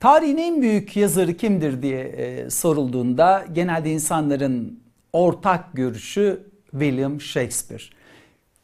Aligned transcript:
Tarihin 0.00 0.36
en 0.36 0.62
büyük 0.62 0.96
yazarı 0.96 1.36
kimdir 1.36 1.82
diye 1.82 2.00
e, 2.00 2.50
sorulduğunda 2.50 3.44
genelde 3.52 3.90
insanların 3.92 4.82
ortak 5.12 5.72
görüşü 5.72 6.50
William 6.70 7.20
Shakespeare. 7.20 7.82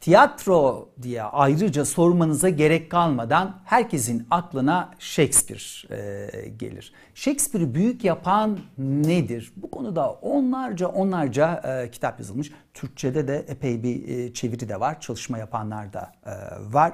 Tiyatro 0.00 0.88
diye 1.02 1.22
ayrıca 1.22 1.84
sormanıza 1.84 2.48
gerek 2.48 2.90
kalmadan 2.90 3.60
herkesin 3.64 4.26
aklına 4.30 4.94
Shakespeare 4.98 5.94
e, 5.96 6.48
gelir. 6.48 6.92
Shakespeare'i 7.14 7.74
büyük 7.74 8.04
yapan 8.04 8.58
nedir? 8.78 9.52
Bu 9.56 9.70
konuda 9.70 10.10
onlarca 10.10 10.88
onlarca 10.88 11.62
e, 11.64 11.90
kitap 11.90 12.18
yazılmış. 12.18 12.52
Türkçe'de 12.74 13.28
de 13.28 13.44
epey 13.48 13.82
bir 13.82 14.08
e, 14.08 14.34
çeviri 14.34 14.68
de 14.68 14.80
var. 14.80 15.00
Çalışma 15.00 15.38
yapanlar 15.38 15.92
da 15.92 16.12
e, 16.26 16.32
var. 16.72 16.92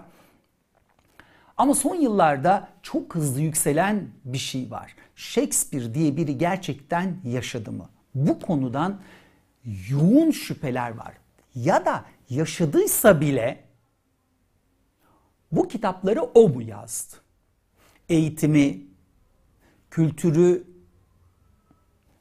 Ama 1.56 1.74
son 1.74 1.94
yıllarda 1.94 2.68
çok 2.82 3.14
hızlı 3.14 3.40
yükselen 3.40 4.08
bir 4.24 4.38
şey 4.38 4.70
var. 4.70 4.96
Shakespeare 5.16 5.94
diye 5.94 6.16
biri 6.16 6.38
gerçekten 6.38 7.16
yaşadı 7.24 7.72
mı? 7.72 7.88
Bu 8.14 8.40
konudan 8.40 9.00
yoğun 9.88 10.30
şüpheler 10.30 10.90
var. 10.90 11.14
Ya 11.54 11.86
da 11.86 12.04
yaşadıysa 12.30 13.20
bile 13.20 13.64
bu 15.52 15.68
kitapları 15.68 16.22
o 16.22 16.48
mu 16.48 16.62
yazdı? 16.62 17.16
Eğitimi, 18.08 18.80
kültürü 19.90 20.64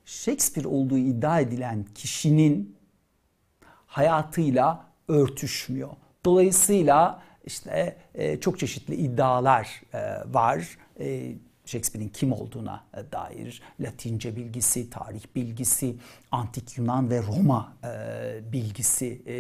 Shakespeare 0.06 0.68
olduğu 0.68 0.98
iddia 0.98 1.40
edilen 1.40 1.86
kişinin 1.96 2.76
hayatıyla 3.86 4.86
örtüşmüyor. 5.08 5.90
Dolayısıyla 6.26 7.24
işte 7.46 7.98
e, 8.16 8.40
çok 8.40 8.60
çeşitli 8.60 8.96
iddialar 8.96 9.82
e, 9.94 10.00
var. 10.34 10.78
E, 11.00 11.36
Shakespeare'in 11.66 12.10
kim 12.10 12.32
olduğuna 12.32 12.84
e, 12.94 13.12
dair 13.12 13.62
Latince 13.80 14.36
bilgisi, 14.36 14.90
tarih 14.90 15.24
bilgisi, 15.36 15.96
antik 16.32 16.78
Yunan 16.78 17.10
ve 17.10 17.22
Roma 17.22 17.74
e, 17.84 18.52
bilgisi 18.54 19.22
e, 19.28 19.36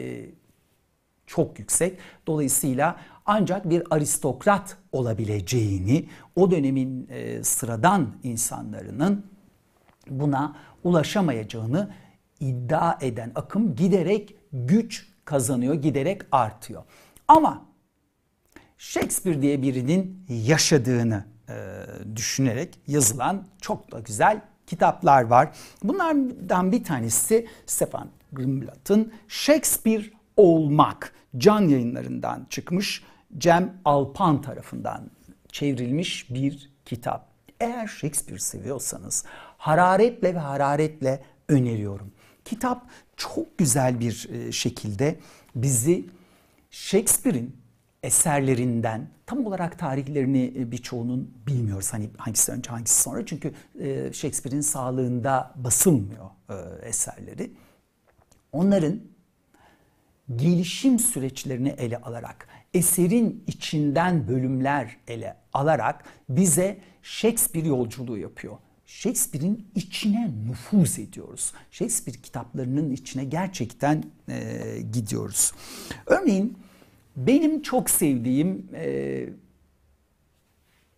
çok 1.25 1.59
yüksek. 1.59 1.97
Dolayısıyla 2.27 2.95
ancak 3.25 3.69
bir 3.69 3.83
aristokrat 3.89 4.77
olabileceğini, 4.91 6.09
o 6.36 6.52
dönemin 6.52 7.08
e, 7.09 7.43
sıradan 7.43 8.15
insanlarının 8.23 9.25
buna 10.09 10.55
ulaşamayacağını 10.83 11.93
iddia 12.39 12.97
eden 13.02 13.31
akım 13.36 13.75
giderek 13.75 14.36
güç 14.53 15.08
kazanıyor, 15.25 15.73
giderek 15.73 16.21
artıyor. 16.31 16.83
Ama 17.27 17.65
Shakespeare 18.81 19.41
diye 19.41 19.61
birinin 19.61 20.25
yaşadığını 20.29 21.25
e, 21.49 21.53
düşünerek 22.15 22.79
yazılan 22.87 23.47
çok 23.61 23.91
da 23.91 23.99
güzel 23.99 24.41
kitaplar 24.67 25.23
var. 25.23 25.49
Bunlardan 25.83 26.71
bir 26.71 26.83
tanesi 26.83 27.47
Stefan 27.65 28.09
Grimblatt'ın 28.31 29.13
Shakespeare 29.27 30.03
Olmak 30.37 31.13
can 31.37 31.61
yayınlarından 31.61 32.47
çıkmış 32.49 33.03
Cem 33.37 33.73
Alpan 33.85 34.41
tarafından 34.41 35.11
çevrilmiş 35.52 36.29
bir 36.29 36.71
kitap. 36.85 37.27
Eğer 37.59 37.87
Shakespeare 37.87 38.39
seviyorsanız 38.39 39.25
hararetle 39.57 40.35
ve 40.35 40.39
hararetle 40.39 41.23
öneriyorum. 41.49 42.11
Kitap 42.45 42.85
çok 43.17 43.57
güzel 43.57 43.99
bir 43.99 44.29
e, 44.31 44.52
şekilde 44.52 45.19
bizi 45.55 46.05
Shakespeare'in 46.71 47.61
eserlerinden 48.03 49.07
tam 49.25 49.45
olarak 49.45 49.80
tarihlerini 49.80 50.53
e, 50.57 50.71
birçoğunun 50.71 51.33
bilmiyoruz. 51.47 51.94
Hani 51.94 52.09
hangisi 52.17 52.52
önce 52.52 52.69
hangisi 52.69 53.02
sonra 53.02 53.25
çünkü 53.25 53.53
e, 53.80 54.13
Shakespeare'in 54.13 54.61
sağlığında 54.61 55.53
basılmıyor 55.55 56.30
eserleri. 56.81 57.52
Onların 58.52 59.02
gelişim 60.36 60.99
süreçlerini 60.99 61.70
ele 61.70 61.98
alarak, 61.98 62.48
eserin 62.73 63.43
içinden 63.48 64.27
bölümler 64.27 64.97
ele 65.08 65.37
alarak 65.53 66.03
bize 66.30 66.77
Shakespeare 67.02 67.67
yolculuğu 67.67 68.17
yapıyor. 68.17 68.58
Shakespeare'in 68.86 69.67
içine 69.76 70.31
nüfuz 70.47 70.99
ediyoruz. 70.99 71.53
Shakespeare 71.71 72.17
kitaplarının 72.17 72.92
içine 72.92 73.23
gerçekten 73.23 74.03
e, 74.30 74.64
gidiyoruz. 74.93 75.52
Örneğin 76.05 76.58
benim 77.16 77.61
çok 77.61 77.89
sevdiğim 77.89 78.70
e, 78.73 79.26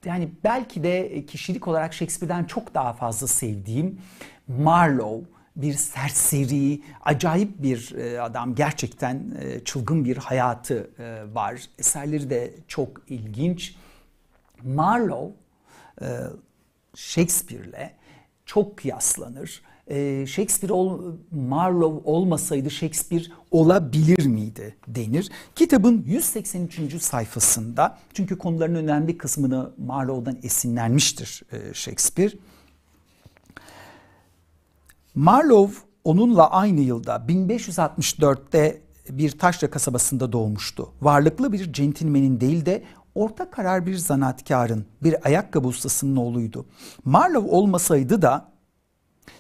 yani 0.06 0.30
belki 0.44 0.84
de 0.84 1.26
kişilik 1.26 1.68
olarak 1.68 1.94
Shakespeare'den 1.94 2.44
çok 2.44 2.74
daha 2.74 2.94
fazla 2.94 3.28
sevdiğim 3.28 4.00
Marlowe 4.48 5.34
bir 5.56 5.74
serseri, 5.74 6.82
acayip 7.02 7.64
bir 7.64 7.96
e, 7.96 8.22
adam. 8.22 8.56
Gerçekten 8.56 9.36
e, 9.42 9.64
çılgın 9.64 10.06
bir 10.06 10.18
hayatı 10.18 10.90
e, 11.00 11.36
var. 11.36 11.62
Eserleri 11.80 12.30
de 12.30 12.54
çok 12.68 13.02
ilginç. 13.10 13.76
Marlowe 14.64 15.36
Shakespeare'le 16.96 17.92
çok 18.46 18.78
kıyaslanır. 18.78 19.62
Shakespeare 20.26 20.74
ol, 20.74 21.02
Marlowe 21.32 22.02
olmasaydı 22.12 22.72
Shakespeare 22.72 23.24
olabilir 23.52 24.26
miydi 24.26 24.76
denir. 24.88 25.30
Kitabın 25.56 26.04
183. 26.08 27.02
sayfasında 27.02 27.98
çünkü 28.14 28.38
konuların 28.38 28.76
önemli 28.76 29.18
kısmını 29.18 29.72
Marlowe'dan 29.78 30.38
esinlenmiştir 30.44 31.44
Shakespeare. 31.74 32.32
Marlowe 35.16 35.74
onunla 36.04 36.52
aynı 36.52 36.80
yılda 36.80 37.16
1564'te 37.16 38.82
bir 39.10 39.32
taşra 39.32 39.70
kasabasında 39.70 40.32
doğmuştu. 40.32 40.90
Varlıklı 41.02 41.54
bir 41.54 41.74
centilmenin 41.74 42.42
değil 42.42 42.66
de 42.66 42.84
orta 43.16 43.52
karar 43.52 43.86
bir 43.86 43.96
zanaatkarın, 43.96 44.86
bir 45.04 45.28
ayakkabı 45.28 45.68
ustasının 45.68 46.16
oğluydu. 46.16 46.66
Marlowe 47.06 47.50
olmasaydı 47.50 48.22
da 48.22 48.53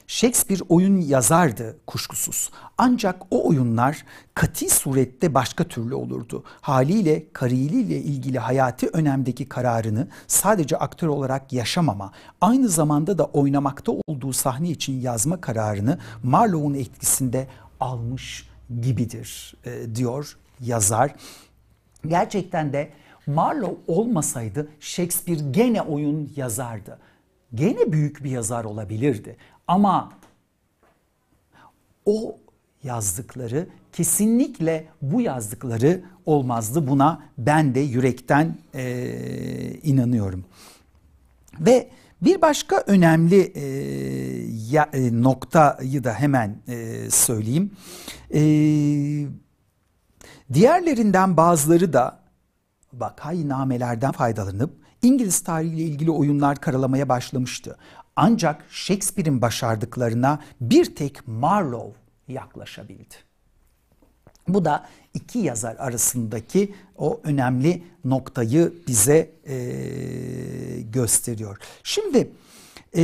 Shakespeare 0.08 0.62
oyun 0.70 1.02
yazardı 1.02 1.78
kuşkusuz. 1.88 2.52
Ancak 2.78 3.22
o 3.32 3.48
oyunlar 3.48 4.06
kati 4.34 4.70
surette 4.70 5.34
başka 5.34 5.64
türlü 5.64 5.96
olurdu. 5.96 6.44
Haliyle 6.62 7.24
kariyeliyle 7.34 7.98
ilgili 7.98 8.40
hayati 8.40 8.88
önemdeki 8.88 9.50
kararını 9.50 10.08
sadece 10.28 10.78
aktör 10.78 11.08
olarak 11.08 11.54
yaşamama, 11.54 12.12
aynı 12.42 12.70
zamanda 12.70 13.18
da 13.18 13.26
oynamakta 13.26 13.92
olduğu 14.08 14.34
sahne 14.34 14.70
için 14.70 15.02
yazma 15.02 15.42
kararını 15.42 15.98
Marlowe'un 16.24 16.74
etkisinde 16.74 17.48
almış 17.80 18.50
gibidir 18.82 19.56
e, 19.66 19.96
diyor 19.96 20.38
yazar. 20.60 21.16
Gerçekten 22.08 22.74
de 22.74 22.90
Marlowe 23.28 23.78
olmasaydı 23.88 24.68
Shakespeare 24.80 25.40
gene 25.52 25.82
oyun 25.82 26.32
yazardı. 26.36 27.00
Gene 27.56 27.92
büyük 27.92 28.24
bir 28.24 28.30
yazar 28.30 28.64
olabilirdi. 28.64 29.38
Ama 29.68 30.14
o 32.06 32.38
yazdıkları 32.84 33.68
kesinlikle 33.94 34.88
bu 35.02 35.22
yazdıkları 35.22 36.02
olmazdı. 36.26 36.88
Buna 36.88 37.24
ben 37.38 37.76
de 37.76 37.80
yürekten 37.80 38.58
e, 38.76 38.84
inanıyorum. 39.84 40.46
Ve 41.60 41.90
bir 42.22 42.42
başka 42.42 42.84
önemli 42.88 43.42
e, 43.42 43.64
ya, 44.72 44.90
e, 44.94 45.24
noktayı 45.24 46.04
da 46.04 46.14
hemen 46.14 46.58
e, 46.68 47.10
söyleyeyim. 47.10 47.72
E, 48.34 48.42
diğerlerinden 50.54 51.38
bazıları 51.38 51.94
da 51.94 52.20
vakaynamelerden 52.94 54.12
faydalanıp 54.12 54.72
İngiliz 55.02 55.40
tarihiyle 55.40 55.84
ilgili 55.84 56.12
oyunlar 56.12 56.62
karalamaya 56.62 57.10
başlamıştı. 57.10 57.78
Ancak 58.16 58.66
Shakespeare'in 58.70 59.42
başardıklarına 59.42 60.40
bir 60.62 60.96
tek 60.96 61.28
Marlowe 61.28 62.00
yaklaşabildi. 62.28 63.16
Bu 64.48 64.66
da 64.66 64.88
iki 65.14 65.40
yazar 65.40 65.76
arasındaki 65.76 66.76
o 66.98 67.22
önemli 67.24 67.84
noktayı 68.06 68.74
bize 68.88 69.32
e, 69.48 69.56
gösteriyor. 70.82 71.58
Şimdi 71.84 72.32
e, 72.96 73.04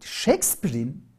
Shakespeare'in 0.00 1.09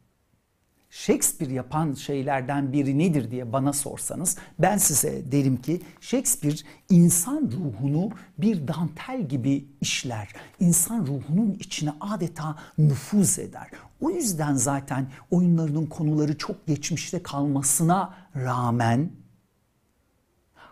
Shakespeare 0.94 1.52
yapan 1.52 1.94
şeylerden 1.94 2.72
biri 2.72 2.98
nedir 2.98 3.30
diye 3.30 3.52
bana 3.52 3.72
sorsanız 3.72 4.36
ben 4.58 4.78
size 4.78 5.32
derim 5.32 5.56
ki 5.56 5.82
Shakespeare 6.00 6.56
insan 6.90 7.50
ruhunu 7.52 8.10
bir 8.38 8.68
dantel 8.68 9.28
gibi 9.28 9.64
işler. 9.80 10.28
İnsan 10.60 11.06
ruhunun 11.06 11.56
içine 11.60 11.92
adeta 12.00 12.56
nüfuz 12.78 13.38
eder. 13.38 13.68
O 14.00 14.10
yüzden 14.10 14.54
zaten 14.54 15.10
oyunlarının 15.30 15.86
konuları 15.86 16.38
çok 16.38 16.66
geçmişte 16.66 17.22
kalmasına 17.22 18.14
rağmen 18.36 19.10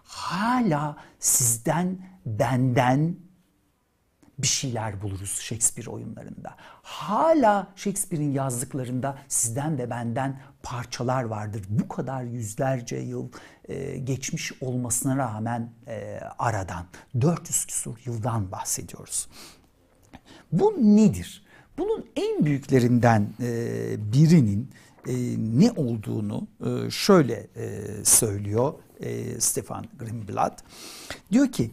hala 0.05 0.97
sizden, 1.19 1.99
benden 2.27 3.17
bir 4.43 4.47
şeyler 4.47 5.03
buluruz 5.03 5.41
Shakespeare 5.41 5.91
oyunlarında. 5.91 6.55
Hala 6.83 7.73
Shakespeare'in 7.77 8.33
yazdıklarında 8.33 9.19
sizden 9.29 9.79
ve 9.79 9.91
benden 9.91 10.41
parçalar 10.63 11.23
vardır. 11.23 11.63
Bu 11.69 11.89
kadar 11.89 12.23
yüzlerce 12.23 12.97
yıl 12.97 13.29
e, 13.69 13.99
geçmiş 13.99 14.53
olmasına 14.61 15.17
rağmen 15.17 15.73
e, 15.87 16.21
aradan 16.39 16.87
400 17.21 17.65
küsur 17.65 17.97
yıldan 18.05 18.53
bahsediyoruz. 18.53 19.29
Bu 20.53 20.75
nedir? 20.79 21.43
Bunun 21.79 22.07
en 22.17 22.45
büyüklerinden 22.45 23.29
e, 23.41 24.13
birinin 24.13 24.71
e, 25.07 25.15
ne 25.39 25.73
olduğunu 25.73 26.49
e, 26.67 26.91
şöyle 26.91 27.47
e, 27.57 27.81
söylüyor 28.05 28.75
e, 29.01 29.41
Stefan 29.41 29.87
Grimblad. 29.99 30.59
Diyor 31.33 31.53
ki 31.53 31.71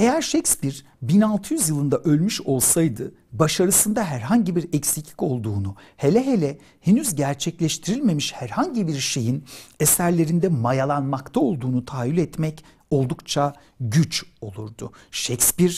eğer 0.00 0.22
Shakespeare 0.22 0.74
1600 1.02 1.68
yılında 1.68 1.98
ölmüş 1.98 2.40
olsaydı 2.40 3.14
başarısında 3.32 4.04
herhangi 4.04 4.56
bir 4.56 4.68
eksiklik 4.72 5.22
olduğunu, 5.22 5.76
hele 5.96 6.26
hele 6.26 6.58
henüz 6.80 7.14
gerçekleştirilmemiş 7.14 8.32
herhangi 8.32 8.88
bir 8.88 8.98
şeyin 8.98 9.44
eserlerinde 9.80 10.48
mayalanmakta 10.48 11.40
olduğunu 11.40 11.84
tahayyül 11.84 12.18
etmek 12.18 12.64
oldukça 12.90 13.52
güç 13.80 14.24
olurdu. 14.40 14.92
Shakespeare 15.10 15.74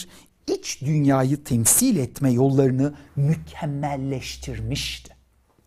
iç 0.47 0.83
dünyayı 0.83 1.45
temsil 1.45 1.97
etme 1.97 2.31
yollarını 2.31 2.95
mükemmelleştirmişti. 3.17 5.17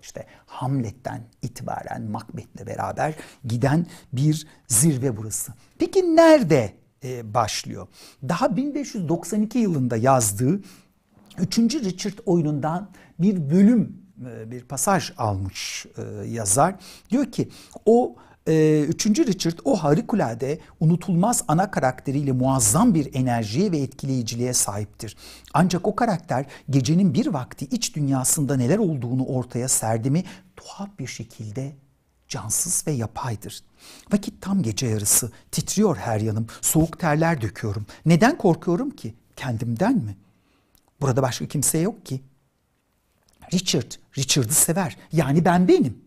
İşte 0.01 0.27
Hamlet'ten 0.45 1.23
itibaren 1.41 2.01
Macbeth'le 2.01 2.67
beraber 2.67 3.13
giden 3.45 3.87
bir 4.13 4.47
zirve 4.67 5.17
burası. 5.17 5.53
Peki 5.79 6.15
nerede 6.15 6.84
e, 7.03 7.33
başlıyor? 7.33 7.87
Daha 8.29 8.55
1592 8.55 9.59
yılında 9.59 9.97
yazdığı 9.97 10.61
3. 11.39 11.57
Richard 11.59 12.17
oyunundan 12.25 12.89
bir 13.19 13.49
bölüm, 13.49 13.97
e, 14.25 14.51
bir 14.51 14.63
pasaj 14.63 15.11
almış 15.17 15.85
e, 15.97 16.27
yazar. 16.27 16.75
Diyor 17.09 17.25
ki 17.31 17.49
o 17.85 18.15
ee, 18.47 18.85
üçüncü 18.87 19.27
Richard 19.27 19.59
o 19.65 19.75
harikulade 19.75 20.59
unutulmaz 20.79 21.43
ana 21.47 21.71
karakteriyle 21.71 22.31
muazzam 22.31 22.93
bir 22.93 23.15
enerjiye 23.15 23.71
ve 23.71 23.77
etkileyiciliğe 23.77 24.53
sahiptir. 24.53 25.17
Ancak 25.53 25.87
o 25.87 25.95
karakter 25.95 26.45
gecenin 26.69 27.13
bir 27.13 27.27
vakti 27.27 27.65
iç 27.65 27.95
dünyasında 27.95 28.57
neler 28.57 28.77
olduğunu 28.77 29.25
ortaya 29.25 29.67
serdi 29.67 30.11
mi 30.11 30.23
tuhaf 30.55 30.89
bir 30.99 31.07
şekilde 31.07 31.75
cansız 32.27 32.87
ve 32.87 32.91
yapaydır. 32.91 33.63
Vakit 34.11 34.41
tam 34.41 34.63
gece 34.63 34.87
yarısı, 34.87 35.31
titriyor 35.51 35.97
her 35.97 36.19
yanım, 36.19 36.47
soğuk 36.61 36.99
terler 36.99 37.41
döküyorum. 37.41 37.85
Neden 38.05 38.37
korkuyorum 38.37 38.89
ki? 38.89 39.13
Kendimden 39.35 39.95
mi? 39.95 40.17
Burada 41.01 41.21
başka 41.21 41.47
kimse 41.47 41.77
yok 41.77 42.05
ki. 42.05 42.21
Richard, 43.53 43.91
Richard'ı 44.17 44.53
sever. 44.53 44.97
Yani 45.11 45.45
ben 45.45 45.67
benim. 45.67 45.97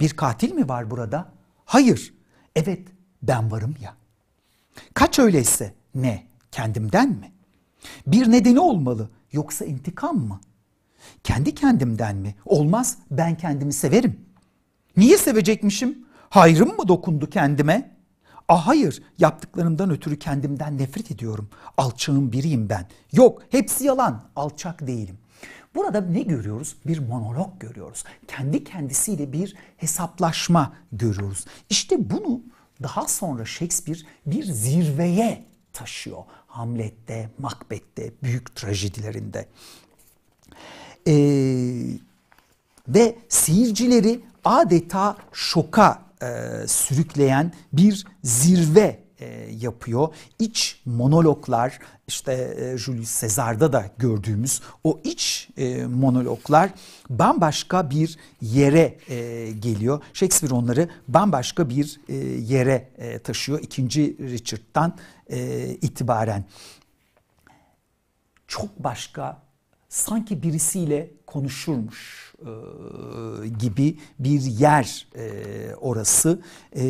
Bir 0.00 0.10
katil 0.10 0.52
mi 0.52 0.68
var 0.68 0.90
burada? 0.90 1.32
Hayır. 1.64 2.14
Evet 2.56 2.88
ben 3.22 3.50
varım 3.50 3.74
ya. 3.80 3.96
Kaç 4.94 5.18
öyleyse 5.18 5.74
ne? 5.94 6.26
Kendimden 6.52 7.08
mi? 7.08 7.32
Bir 8.06 8.30
nedeni 8.30 8.60
olmalı 8.60 9.10
yoksa 9.32 9.64
intikam 9.64 10.16
mı? 10.16 10.40
Kendi 11.24 11.54
kendimden 11.54 12.16
mi? 12.16 12.34
Olmaz 12.44 12.98
ben 13.10 13.36
kendimi 13.36 13.72
severim. 13.72 14.20
Niye 14.98 15.18
sevecekmişim? 15.18 15.98
Hayrım 16.30 16.76
mı 16.76 16.88
dokundu 16.88 17.30
kendime? 17.30 17.96
Ah 18.48 18.66
hayır 18.66 19.02
yaptıklarımdan 19.18 19.90
ötürü 19.90 20.18
kendimden 20.18 20.78
nefret 20.78 21.10
ediyorum. 21.10 21.50
Alçağın 21.76 22.32
biriyim 22.32 22.68
ben. 22.68 22.86
Yok 23.12 23.42
hepsi 23.50 23.84
yalan 23.84 24.24
alçak 24.36 24.86
değilim. 24.86 25.18
Burada 25.74 26.00
ne 26.00 26.22
görüyoruz? 26.22 26.76
Bir 26.86 26.98
monolog 26.98 27.60
görüyoruz. 27.60 28.04
Kendi 28.28 28.64
kendisiyle 28.64 29.32
bir 29.32 29.54
hesaplaşma 29.76 30.72
görüyoruz. 30.92 31.44
İşte 31.70 32.10
bunu 32.10 32.40
daha 32.82 33.08
sonra 33.08 33.44
Shakespeare 33.44 33.98
bir 34.26 34.44
zirveye 34.44 35.44
taşıyor. 35.72 36.22
Hamlet'te, 36.46 37.30
Macbeth'te, 37.38 38.12
büyük 38.22 38.56
trajedilerinde. 38.56 39.48
Ee, 41.06 41.98
ve 42.88 43.16
seyircileri 43.28 44.20
adeta 44.48 45.16
şoka 45.32 46.02
e, 46.22 46.26
sürükleyen 46.66 47.52
bir 47.72 48.06
zirve 48.22 48.98
e, 49.18 49.26
yapıyor. 49.60 50.08
İç 50.38 50.80
monologlar 50.84 51.78
işte 52.06 52.32
e, 52.58 52.78
Julius 52.78 53.20
Caesar'da 53.20 53.72
da 53.72 53.90
gördüğümüz 53.98 54.60
o 54.84 55.00
iç 55.04 55.48
e, 55.56 55.86
monologlar 55.86 56.70
bambaşka 57.10 57.90
bir 57.90 58.18
yere 58.40 58.98
e, 59.08 59.50
geliyor. 59.52 60.02
Shakespeare 60.12 60.54
onları 60.54 60.88
bambaşka 61.08 61.68
bir 61.68 62.00
e, 62.08 62.14
yere 62.54 62.88
e, 62.98 63.18
taşıyor. 63.18 63.60
İkinci 63.62 64.16
Richard'dan 64.18 64.96
e, 65.30 65.66
itibaren. 65.82 66.44
Çok 68.46 68.78
başka 68.78 69.47
sanki 69.88 70.42
birisiyle 70.42 71.10
konuşurmuş 71.26 72.34
e, 72.38 73.48
gibi 73.48 73.98
bir 74.18 74.40
yer 74.40 75.06
e, 75.16 75.74
orası 75.74 76.42
e, 76.72 76.82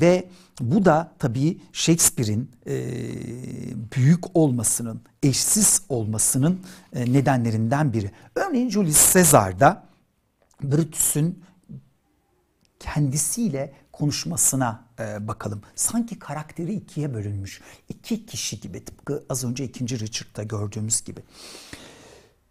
ve 0.00 0.28
bu 0.60 0.84
da 0.84 1.12
tabii 1.18 1.60
Shakespeare'in 1.72 2.50
e, 2.66 2.74
büyük 3.96 4.36
olmasının, 4.36 5.00
eşsiz 5.22 5.82
olmasının 5.88 6.60
e, 6.92 7.12
nedenlerinden 7.12 7.92
biri. 7.92 8.10
Örneğin 8.34 8.70
Julius 8.70 9.14
Caesar'da 9.14 9.86
Brutus'un 10.62 11.38
kendisiyle 12.78 13.74
konuşmasına 13.92 14.84
e, 15.00 15.28
bakalım. 15.28 15.62
Sanki 15.74 16.18
karakteri 16.18 16.74
ikiye 16.74 17.14
bölünmüş. 17.14 17.60
İki 17.88 18.26
kişi 18.26 18.60
gibi 18.60 18.84
tıpkı 18.84 19.24
az 19.28 19.44
önce 19.44 19.64
ikinci 19.64 20.00
Richard'da 20.00 20.42
gördüğümüz 20.42 21.04
gibi. 21.04 21.20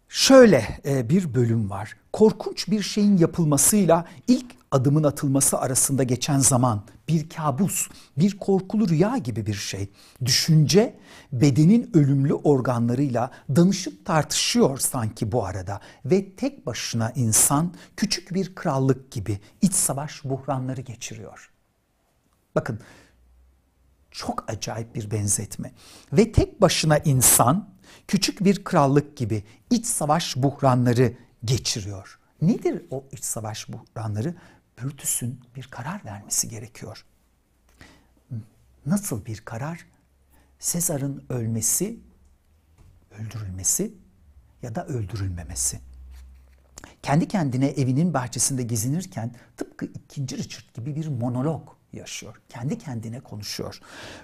Şöyle 0.08 0.80
e, 0.84 1.08
bir 1.10 1.34
bölüm 1.34 1.70
var. 1.70 1.96
Korkunç 2.12 2.68
bir 2.68 2.82
şeyin 2.82 3.16
yapılmasıyla 3.16 4.04
ilk 4.28 4.46
adımın 4.70 5.04
atılması 5.04 5.58
arasında 5.58 6.02
geçen 6.02 6.38
zaman 6.38 6.82
bir 7.08 7.28
kabus, 7.28 7.88
bir 8.18 8.38
korkulu 8.38 8.88
rüya 8.88 9.16
gibi 9.16 9.46
bir 9.46 9.54
şey. 9.54 9.88
Düşünce 10.24 10.98
bedenin 11.32 11.90
ölümlü 11.94 12.34
organlarıyla 12.34 13.30
danışıp 13.56 14.06
tartışıyor 14.06 14.78
sanki 14.78 15.32
bu 15.32 15.44
arada 15.44 15.80
ve 16.04 16.36
tek 16.36 16.66
başına 16.66 17.10
insan 17.10 17.74
küçük 17.96 18.34
bir 18.34 18.54
krallık 18.54 19.10
gibi 19.10 19.40
iç 19.62 19.72
savaş 19.72 20.24
buhranları 20.24 20.80
geçiriyor. 20.80 21.50
Bakın 22.54 22.80
çok 24.10 24.50
acayip 24.50 24.94
bir 24.94 25.10
benzetme. 25.10 25.72
Ve 26.12 26.32
tek 26.32 26.60
başına 26.60 26.98
insan 26.98 27.68
küçük 28.08 28.44
bir 28.44 28.64
krallık 28.64 29.16
gibi 29.16 29.44
iç 29.70 29.86
savaş 29.86 30.36
buhranları 30.36 31.14
geçiriyor. 31.44 32.18
Nedir 32.42 32.82
o 32.90 33.04
iç 33.12 33.24
savaş 33.24 33.68
buhranları? 33.68 34.34
Brutus'un 34.82 35.40
bir 35.56 35.62
karar 35.62 36.04
vermesi 36.04 36.48
gerekiyor. 36.48 37.04
Nasıl 38.86 39.26
bir 39.26 39.40
karar? 39.40 39.86
Sezar'ın 40.58 41.24
ölmesi, 41.28 42.00
öldürülmesi 43.18 43.94
ya 44.62 44.74
da 44.74 44.86
öldürülmemesi. 44.86 45.80
Kendi 47.02 47.28
kendine 47.28 47.66
evinin 47.66 48.14
bahçesinde 48.14 48.62
gezinirken 48.62 49.34
tıpkı 49.56 49.84
ikinci 49.86 50.38
Richard 50.38 50.74
gibi 50.74 50.96
bir 50.96 51.08
monolog 51.08 51.75
yaşıyor. 51.92 52.40
Kendi 52.48 52.78
kendine 52.78 53.20
konuşuyor. 53.20 53.80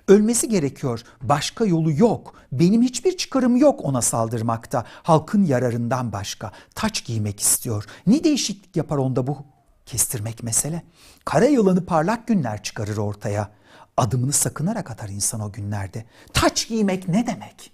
Ölmesi 0.09 0.49
gerekiyor. 0.49 1.03
Başka 1.23 1.65
yolu 1.65 1.93
yok. 1.93 2.35
Benim 2.53 2.83
hiçbir 2.83 3.17
çıkarım 3.17 3.57
yok 3.57 3.85
ona 3.85 4.03
saldırmakta. 4.03 4.85
Halkın 5.03 5.45
yararından 5.45 6.13
başka. 6.13 6.53
Taç 6.75 7.05
giymek 7.05 7.41
istiyor. 7.41 7.85
Ne 8.07 8.25
değişiklik 8.25 8.77
yapar 8.77 8.97
onda 8.97 9.27
bu? 9.27 9.45
Kestirmek 9.87 10.43
mesele. 10.43 10.83
Kara 11.25 11.45
yılanı 11.45 11.87
parlak 11.87 12.29
günler 12.29 12.63
çıkarır 12.63 12.97
ortaya. 12.97 13.51
Adımını 13.97 14.33
sakınarak 14.33 14.91
atar 14.91 15.09
insan 15.09 15.41
o 15.41 15.53
günlerde. 15.53 16.05
Taç 16.33 16.69
giymek 16.69 17.09
ne 17.09 17.27
demek? 17.27 17.73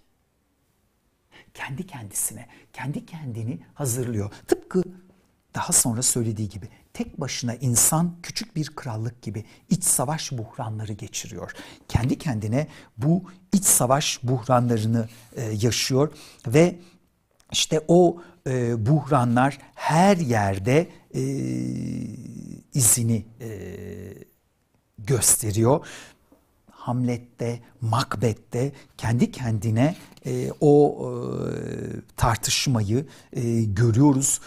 Kendi 1.54 1.86
kendisine, 1.86 2.46
kendi 2.72 3.06
kendini 3.06 3.60
hazırlıyor. 3.74 4.32
Tıpkı 4.46 4.82
daha 5.54 5.72
sonra 5.72 6.02
söylediği 6.02 6.48
gibi 6.48 6.68
tek 6.98 7.20
başına 7.20 7.54
insan 7.54 8.16
küçük 8.22 8.56
bir 8.56 8.66
krallık 8.66 9.22
gibi 9.22 9.44
iç 9.70 9.84
savaş 9.84 10.32
buhranları 10.32 10.92
geçiriyor. 10.92 11.52
Kendi 11.88 12.18
kendine 12.18 12.66
bu 12.96 13.22
iç 13.52 13.64
savaş 13.64 14.20
buhranlarını 14.22 15.08
e, 15.36 15.42
yaşıyor 15.42 16.12
ve 16.46 16.78
işte 17.52 17.84
o 17.88 18.22
e, 18.46 18.86
buhranlar 18.86 19.58
her 19.74 20.16
yerde 20.16 20.88
e, 21.14 21.22
izini 22.74 23.26
e, 23.40 23.48
gösteriyor. 24.98 25.86
Hamlet'te, 26.70 27.60
Macbeth'te 27.80 28.72
kendi 28.96 29.30
kendine 29.30 29.96
e, 30.26 30.50
o 30.60 31.06
e, 31.06 31.50
tartışmayı 32.16 33.06
e, 33.32 33.62
görüyoruz. 33.62 34.40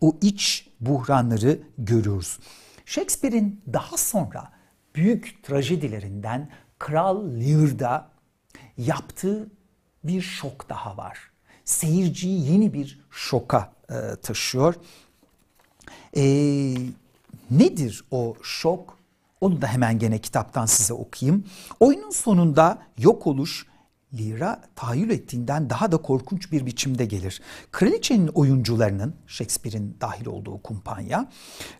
O 0.00 0.16
iç 0.20 0.67
buhranları 0.80 1.60
görüyoruz. 1.78 2.38
Shakespeare'in 2.84 3.62
daha 3.72 3.96
sonra 3.96 4.52
büyük 4.94 5.42
trajedilerinden 5.42 6.50
Kral 6.78 7.30
Lear'da 7.30 8.10
yaptığı 8.76 9.50
bir 10.04 10.20
şok 10.20 10.68
daha 10.68 10.96
var. 10.96 11.18
Seyirciyi 11.64 12.52
yeni 12.52 12.72
bir 12.72 13.00
şoka 13.10 13.72
e, 13.90 14.16
taşıyor. 14.22 14.74
E, 16.16 16.22
nedir 17.50 18.04
o 18.10 18.36
şok? 18.42 18.98
Onu 19.40 19.62
da 19.62 19.66
hemen 19.66 19.98
gene 19.98 20.18
kitaptan 20.18 20.66
size 20.66 20.92
okuyayım. 20.92 21.44
Oyunun 21.80 22.10
sonunda 22.10 22.78
yok 22.98 23.26
oluş 23.26 23.66
Lira 24.14 24.62
tahayyül 24.76 25.10
ettiğinden 25.10 25.70
daha 25.70 25.92
da 25.92 25.96
korkunç 25.96 26.52
bir 26.52 26.66
biçimde 26.66 27.04
gelir. 27.04 27.40
Kraliçenin 27.72 28.28
oyuncularının, 28.28 29.14
Shakespeare'in 29.26 29.96
dahil 30.00 30.26
olduğu 30.26 30.62
kumpanya, 30.62 31.30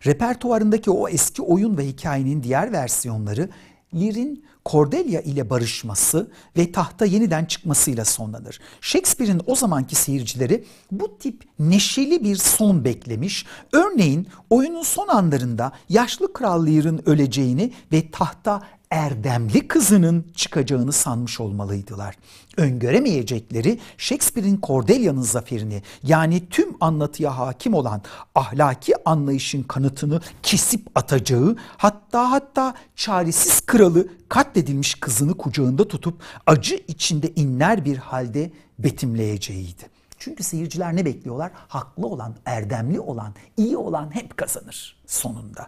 repertuarındaki 0.05 0.91
o 0.91 1.09
eski 1.09 1.41
oyun 1.41 1.77
ve 1.77 1.87
hikayenin 1.87 2.43
diğer 2.43 2.71
versiyonları 2.71 3.49
Lear'in 3.93 4.45
Cordelia 4.65 5.21
ile 5.21 5.49
barışması 5.49 6.31
ve 6.57 6.71
tahta 6.71 7.05
yeniden 7.05 7.45
çıkmasıyla 7.45 8.05
sonlanır. 8.05 8.59
Shakespeare'in 8.81 9.41
o 9.45 9.55
zamanki 9.55 9.95
seyircileri 9.95 10.65
bu 10.91 11.17
tip 11.17 11.43
neşeli 11.59 12.23
bir 12.23 12.35
son 12.35 12.85
beklemiş. 12.85 13.45
Örneğin 13.73 14.27
oyunun 14.49 14.83
son 14.83 15.07
anlarında 15.07 15.71
yaşlı 15.89 16.33
kral 16.33 16.65
Lear'ın 16.65 17.01
öleceğini 17.05 17.73
ve 17.91 18.11
tahta 18.11 18.61
erdemli 18.91 19.67
kızının 19.67 20.25
çıkacağını 20.35 20.91
sanmış 20.91 21.39
olmalıydılar. 21.39 22.15
Öngöremeyecekleri 22.57 23.79
Shakespeare'in 23.97 24.59
Cordelia'nın 24.63 25.21
zaferini 25.21 25.83
yani 26.03 26.49
tüm 26.49 26.77
anlatıya 26.81 27.37
hakim 27.37 27.73
olan 27.73 28.01
ahlaki 28.35 28.93
anlayışın 29.05 29.63
kanıtını 29.63 30.21
kesip 30.43 30.87
atacağı 30.95 31.55
hatta 31.77 32.31
hatta 32.31 32.73
çaresiz 32.95 33.61
kralı 33.61 34.07
katledilmiş 34.29 34.95
kızını 34.95 35.37
kucağında 35.37 35.87
tutup 35.87 36.21
acı 36.45 36.83
içinde 36.87 37.29
inler 37.35 37.85
bir 37.85 37.97
halde 37.97 38.51
betimleyeceğiydi. 38.79 39.83
Çünkü 40.19 40.43
seyirciler 40.43 40.95
ne 40.95 41.05
bekliyorlar? 41.05 41.51
Haklı 41.67 42.07
olan, 42.07 42.35
erdemli 42.45 42.99
olan, 42.99 43.33
iyi 43.57 43.77
olan 43.77 44.15
hep 44.15 44.37
kazanır 44.37 44.97
sonunda 45.07 45.67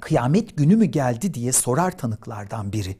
kıyamet 0.00 0.56
günü 0.56 0.76
mü 0.76 0.84
geldi 0.84 1.34
diye 1.34 1.52
sorar 1.52 1.98
tanıklardan 1.98 2.72
biri. 2.72 2.96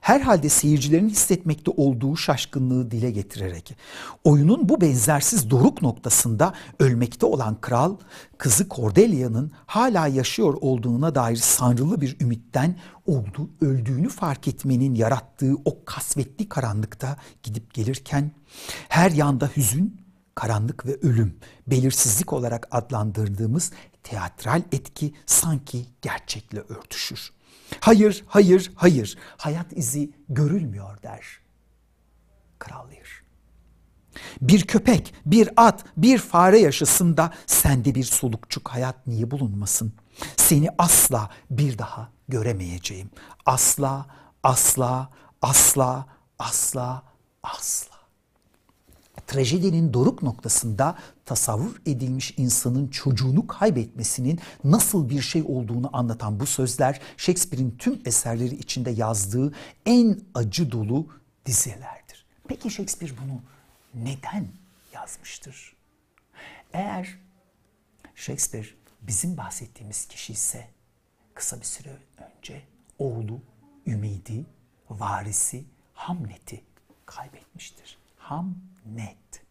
Herhalde 0.00 0.48
seyircilerin 0.48 1.08
hissetmekte 1.08 1.70
olduğu 1.70 2.16
şaşkınlığı 2.16 2.90
dile 2.90 3.10
getirerek 3.10 3.76
oyunun 4.24 4.68
bu 4.68 4.80
benzersiz 4.80 5.50
doruk 5.50 5.82
noktasında 5.82 6.54
ölmekte 6.78 7.26
olan 7.26 7.60
kral 7.60 7.96
kızı 8.38 8.68
Cordelia'nın 8.68 9.52
hala 9.66 10.06
yaşıyor 10.06 10.54
olduğuna 10.60 11.14
dair 11.14 11.36
sanrılı 11.36 12.00
bir 12.00 12.16
ümitten 12.20 12.78
oldu 13.06 13.50
öldüğünü 13.60 14.08
fark 14.08 14.48
etmenin 14.48 14.94
yarattığı 14.94 15.54
o 15.64 15.84
kasvetli 15.84 16.48
karanlıkta 16.48 17.16
gidip 17.42 17.74
gelirken 17.74 18.30
her 18.88 19.10
yanda 19.10 19.50
hüzün, 19.56 20.03
karanlık 20.34 20.86
ve 20.86 20.96
ölüm 21.02 21.38
belirsizlik 21.66 22.32
olarak 22.32 22.68
adlandırdığımız 22.70 23.72
teatral 24.02 24.62
etki 24.72 25.14
sanki 25.26 25.86
gerçekle 26.02 26.60
örtüşür. 26.60 27.32
Hayır, 27.80 28.24
hayır, 28.26 28.72
hayır. 28.74 29.18
Hayat 29.36 29.66
izi 29.72 30.10
görülmüyor 30.28 31.02
der. 31.02 31.24
Kral 32.58 32.90
Lear. 32.90 33.24
Bir 34.40 34.66
köpek, 34.66 35.14
bir 35.26 35.50
at, 35.56 35.84
bir 35.96 36.18
fare 36.18 36.58
yaşasın 36.58 37.16
da 37.16 37.32
sende 37.46 37.94
bir 37.94 38.04
solukçuk 38.04 38.68
hayat 38.68 39.06
niye 39.06 39.30
bulunmasın? 39.30 39.92
Seni 40.36 40.68
asla 40.78 41.30
bir 41.50 41.78
daha 41.78 42.08
göremeyeceğim. 42.28 43.10
Asla, 43.46 44.06
asla, 44.42 45.10
asla, 45.42 46.06
asla, 46.38 47.02
asla 47.42 47.93
trajedinin 49.26 49.92
doruk 49.94 50.22
noktasında 50.22 50.98
tasavvur 51.24 51.82
edilmiş 51.86 52.34
insanın 52.36 52.88
çocuğunu 52.88 53.46
kaybetmesinin 53.46 54.40
nasıl 54.64 55.10
bir 55.10 55.22
şey 55.22 55.42
olduğunu 55.42 55.90
anlatan 55.92 56.40
bu 56.40 56.46
sözler 56.46 57.00
Shakespeare'in 57.16 57.76
tüm 57.78 58.00
eserleri 58.04 58.54
içinde 58.54 58.90
yazdığı 58.90 59.52
en 59.86 60.20
acı 60.34 60.72
dolu 60.72 61.06
dizelerdir. 61.46 62.26
Peki 62.48 62.70
Shakespeare 62.70 63.12
bunu 63.22 63.40
neden 63.94 64.48
yazmıştır? 64.92 65.76
Eğer 66.72 67.18
Shakespeare 68.14 68.66
bizim 69.02 69.36
bahsettiğimiz 69.36 70.06
kişi 70.06 70.32
ise 70.32 70.68
kısa 71.34 71.60
bir 71.60 71.64
süre 71.64 71.96
önce 72.38 72.62
oğlu, 72.98 73.40
ümidi, 73.86 74.46
varisi 74.90 75.64
Hamlet'i 75.94 76.64
kaybetmiştir. 77.06 78.03
Hamlet. 78.24 79.44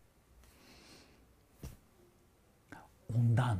Ondan 3.15 3.59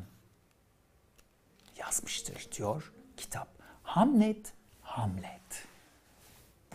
yazmıştır 1.77 2.47
diyor 2.57 2.93
kitap. 3.17 3.47
Hamlet, 3.83 4.53
Hamlet. 4.81 5.67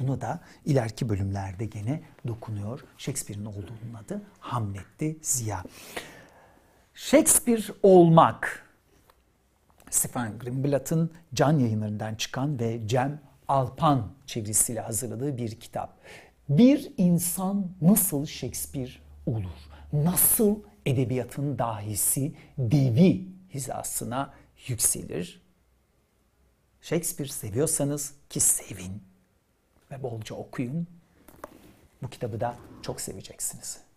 Bunu 0.00 0.20
da 0.20 0.40
ileriki 0.64 1.08
bölümlerde 1.08 1.64
gene 1.64 2.02
dokunuyor. 2.26 2.84
Shakespeare'in 2.98 3.44
olduğunun 3.44 3.94
adı 4.04 4.22
Hamlet'ti 4.40 5.18
Ziya. 5.22 5.64
Shakespeare 6.94 7.62
olmak. 7.82 8.66
Stefan 9.90 10.38
Grimblatt'ın 10.38 11.12
can 11.34 11.58
yayınlarından 11.58 12.14
çıkan 12.14 12.58
ve 12.58 12.88
Cem 12.88 13.20
Alpan 13.48 14.12
çevirisiyle 14.26 14.80
hazırladığı 14.80 15.36
bir 15.36 15.60
kitap. 15.60 15.98
Bir 16.48 16.92
insan 16.96 17.66
nasıl 17.80 18.26
Shakespeare 18.26 18.90
olur? 19.26 19.68
Nasıl 19.92 20.56
edebiyatın 20.86 21.58
dahisi 21.58 22.32
devi 22.58 23.28
hizasına 23.54 24.34
yükselir? 24.66 25.42
Shakespeare 26.80 27.30
seviyorsanız 27.30 28.14
ki 28.30 28.40
sevin 28.40 29.02
ve 29.90 30.02
bolca 30.02 30.34
okuyun. 30.34 30.86
Bu 32.02 32.10
kitabı 32.10 32.40
da 32.40 32.56
çok 32.82 33.00
seveceksiniz. 33.00 33.87